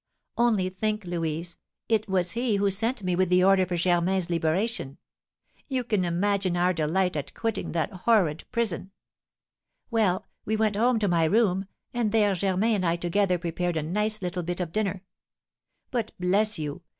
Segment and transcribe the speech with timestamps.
[0.35, 4.97] Only think, Louise, it was he who sent me with the order for Germain's liberation!
[5.67, 8.93] You can imagine our delight at quitting that horrid prison.
[9.91, 13.83] Well, we went home to my room, and there Germain and I together prepared a
[13.83, 15.03] nice little bit of dinner;
[15.91, 16.81] but, bless you!